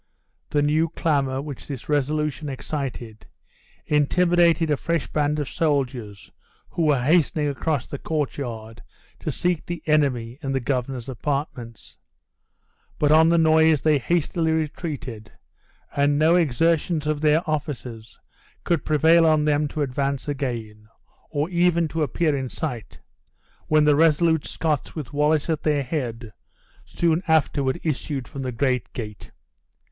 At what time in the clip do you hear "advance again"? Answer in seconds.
19.83-20.87